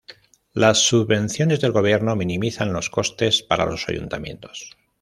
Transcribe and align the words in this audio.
Las 0.53 0.79
subvenciones 0.87 1.61
del 1.61 1.73
gobierno 1.73 2.15
minimizan 2.15 2.73
los 2.73 2.89
costes 2.89 3.43
para 3.43 3.67
los 3.67 3.87
ayuntamientos. 3.87 4.75